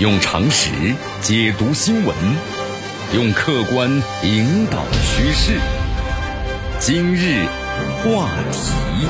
[0.00, 0.70] 用常识
[1.20, 2.16] 解读新闻，
[3.14, 3.86] 用客观
[4.24, 5.60] 引导趋势。
[6.78, 7.44] 今日
[8.02, 9.06] 话题，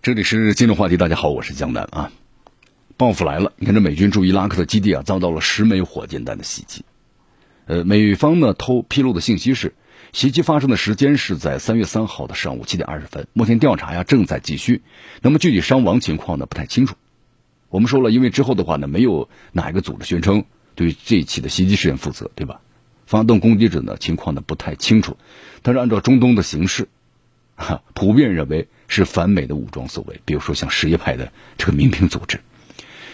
[0.00, 0.96] 这里是今日话题。
[0.96, 2.12] 大家好，我是江南啊。
[2.96, 3.52] 报复来了！
[3.56, 6.84] 你看，这美军驻伊拉克的基地啊，遭到了十枚火箭弹的袭击。
[7.66, 9.74] 呃，美方呢偷披露的信息是，
[10.12, 13.26] 袭击发生的时间是在三月三号的上午七点二十分。
[13.32, 14.82] 目前调查呀正在继续，
[15.22, 16.94] 那么具体伤亡情况呢不太清楚。
[17.70, 22.60] 我们说了，因为之后的话呢，没有哪一个组织宣称对这一起的袭击事件负责，对吧？
[23.06, 25.16] 发动攻击者呢，情况呢不太清楚。
[25.62, 26.88] 但是按照中东的形势，
[27.56, 32.40] 哈，普遍认为是反美的武装所为，比如说像什叶派的这个民兵组织。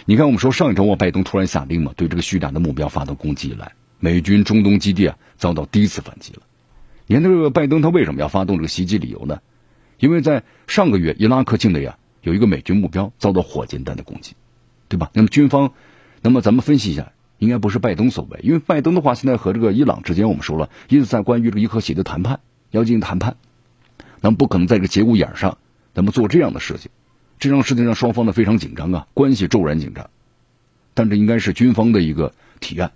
[0.05, 6.43] 你看，我们说上一周末拜登突然下令嘛，对这个叙利亚的目标发动攻击以来，美军中东基地啊遭到第一次反击了。
[7.07, 8.99] 你看这个拜登他为什么要发动这个袭击？
[8.99, 9.41] 理由呢？
[9.99, 14.35] 因为在上个月伊拉克境内啊有一个美军目标遭到火箭弹的攻击。
[14.89, 15.11] 对吧？
[15.15, 15.73] 那么军方，
[16.23, 23.37] 那么咱们分析一下，应该不是拜登所为，因为拜登的话，现在和这个伊朗之间，我们说了，一直在关于这个伊核协议的谈判，要进行谈判，
[24.21, 25.59] 那么不可能在这个节骨眼上，
[25.95, 26.91] 那么做这样的事情，
[27.39, 30.09] 这样事情让双方呢非常紧张啊，关系骤然紧张。
[30.95, 32.93] 但这应该是军方的一个提案，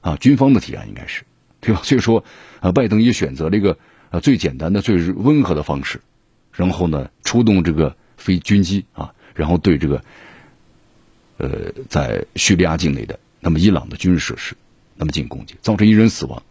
[0.00, 1.24] 啊，军方的提案应该是，
[1.60, 1.80] 对吧？
[1.82, 2.24] 所以说，
[2.60, 3.76] 呃，拜登也选择了一个
[4.10, 6.00] 呃最简单的、最温和的方式，
[6.52, 10.02] 然后呢，出动这个飞军机啊，然后对这个。
[11.38, 14.54] 呃，在叙利亚境内的那么伊朗的军事设施，
[14.96, 16.42] 那么进行攻击，造成一人死亡。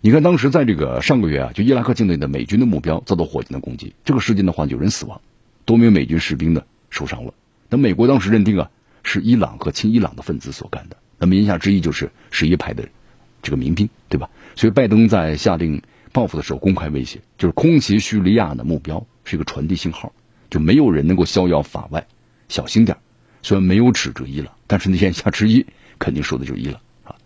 [0.00, 5.20] 你看，当时在这个上个月啊，就伊拉克境内的美军的目标遭到火箭的攻击，这个事件的话，有人死亡，
[5.64, 7.32] 多名美军士兵呢受伤了。
[7.68, 8.68] 那美国当时认定啊，
[9.04, 10.96] 是伊朗和亲伊朗的分子所干的。
[11.18, 12.88] 那么言下之意就是什叶派的
[13.42, 14.28] 这个民兵，对吧？
[14.56, 20.12] 所以拜登在下令报复的时候，公开威胁，就是空袭叙利亚的目标是一个传递信号，
[20.50, 22.04] 就没有人能够逍遥法外。
[22.52, 22.94] 小心点
[23.42, 25.64] 虽然没有指责伊朗，但是那言下之意
[25.98, 27.16] 肯定说的就是伊朗啊。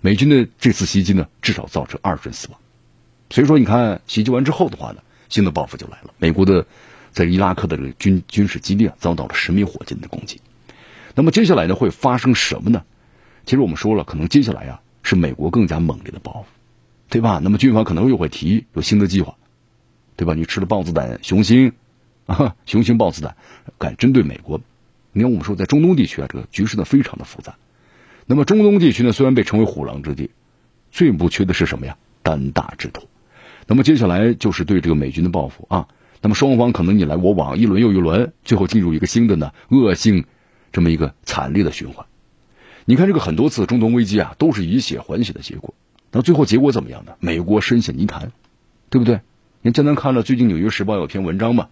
[0.00, 2.58] 美军的这次袭击呢，至少造成二十人死亡。
[3.30, 6.12] 所以说，你看袭击完之后的话呢，新的报复就来了。
[6.18, 6.66] 美国的
[7.12, 10.40] 在伊拉克的这个军军事基地啊，遭到了十米火箭的攻击。
[11.14, 12.82] 那么接下来呢，会发生什么呢？
[13.46, 16.46] 其实我们说了，可能接下来啊，是美国更加猛烈的报复，
[17.08, 17.40] 对吧？
[17.40, 19.36] 那么军方可能又会提有新的计划，
[20.16, 20.34] 对吧？
[20.34, 21.72] 你吃了豹子胆，雄心
[22.26, 23.36] 啊， 雄心豹子胆，
[23.78, 24.60] 敢针对美国。
[25.12, 27.56] 你看，我们说在中东地区啊，这个局势呢非常的复杂。
[28.26, 30.30] 那么中东地区呢，虽然被称为虎狼之地，
[30.90, 31.96] 最不缺的是什么呀？
[32.22, 33.08] 胆大之徒。
[33.66, 35.88] 那么接下来就是对这个美军的报复啊。
[36.20, 40.24] 那么双方可能你来我往，一轮又一轮，最后进入一个新的呢恶性
[40.72, 42.06] 这么一个惨烈的循环。
[42.84, 45.74] 你看这个很多次中东危机啊，都是以血还血的结果。
[46.10, 47.12] 那最后结果怎么样呢？
[47.20, 48.32] 美国深陷泥潭，
[48.88, 49.20] 对不对？
[49.62, 51.68] 你简单看了最近《纽约时报》有篇文章嘛，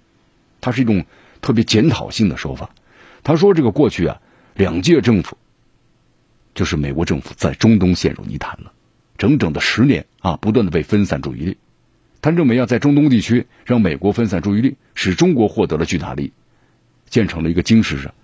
[0.60, 1.04] 它是一种
[1.40, 2.70] 特别检讨性的说法。
[3.22, 4.20] 他说：“这个过去啊，
[4.54, 5.36] 两届政府，
[6.54, 8.72] 就是美国政府在中东陷入泥潭了，
[9.18, 11.56] 整整的十年啊，不断的被分散注意力。
[12.22, 16.32] 他认为啊，在中东地区让美国分散注意力，使中国获得了巨大利益，
[17.08, 18.14] 建成了一个军事上、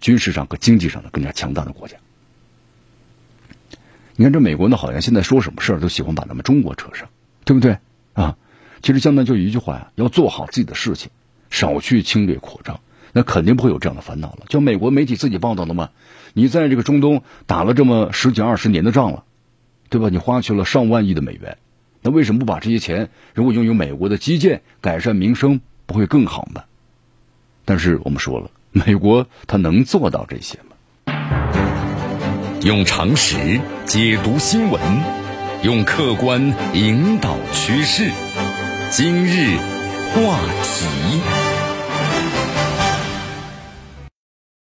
[0.00, 1.96] 军事上和经济上的更加强大的国家。
[4.16, 7.08] 你看，这美国呢，好像现在说什么事儿都喜欢把咱们中国扯上，
[7.44, 7.78] 对不对
[8.12, 8.36] 啊？
[8.82, 11.10] 其实相当就一句话呀，要做好自己的事情，
[11.50, 12.80] 少去侵略扩张。”
[13.14, 14.40] 那肯定不会有这样的烦恼了。
[14.48, 15.88] 就美国媒体自己报道的嘛，
[16.34, 19.22] 你在这个中东打了这么十几二十年的仗了，
[19.88, 20.08] 对吧？
[20.10, 21.56] 你花去了上万亿的美元，
[22.02, 26.64] 那为什么不把这些钱如果用于美国的基建改善民生，不会更好吗？
[27.64, 30.74] 但是我们说了，美国他能做到这些吗？
[32.62, 34.80] 用常识解读新闻，
[35.62, 38.10] 用客观引导趋势。
[38.90, 39.56] 今日
[40.14, 41.63] 话题。